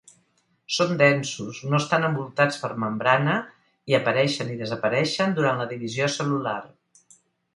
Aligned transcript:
Són 0.75 0.93
densos, 1.01 1.59
no 1.73 1.77
estan 1.83 2.05
envoltats 2.07 2.57
per 2.63 2.71
membrana 2.83 3.35
i 3.93 3.97
apareixen 3.99 4.49
i 4.53 4.57
desapareixen 4.63 5.39
durant 5.41 5.61
la 5.63 5.71
divisió 5.75 6.09
cel·lular. 6.17 6.59